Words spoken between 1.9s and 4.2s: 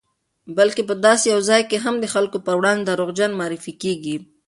د خلکو پر وړاندې دروغجن معرفي کېږي